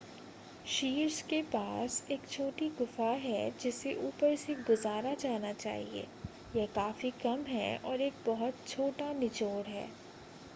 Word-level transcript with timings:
शीर्ष 0.65 1.21
के 1.21 1.41
पास 1.51 2.01
एक 2.11 2.25
छोटी 2.27 2.69
गुफ़ा 2.69 3.09
है 3.17 3.51
जिसे 3.59 3.93
ऊपर 3.97 4.35
से 4.35 4.55
गुज़ारा 4.67 5.13
जाना 5.15 5.53
चाहिए 5.53 6.07
यह 6.53 6.65
काफी 6.75 7.11
कम 7.23 7.43
है 7.47 7.77
और 7.85 8.01
एक 8.01 8.17
बहुत 8.25 8.67
छोटा 8.67 9.11
निचोड़ 9.13 9.65
है 9.67 9.87